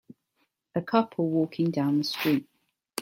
A 0.73 0.81
couple 0.81 1.29
walking 1.29 1.69
down 1.69 1.99
the 1.99 2.03
street 2.03 2.47